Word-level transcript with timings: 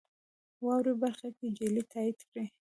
واورئ 0.65 0.93
برخه 1.03 1.29
کې 1.37 1.47
جملې 1.57 1.83
تایید 1.91 2.19
کړئ. 2.29 2.47